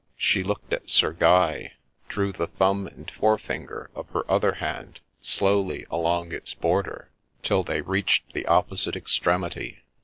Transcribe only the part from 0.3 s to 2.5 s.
looked at Sir Guy; drew the